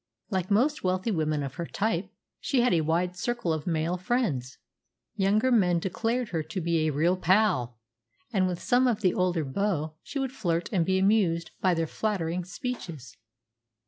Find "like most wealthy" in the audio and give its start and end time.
0.31-1.11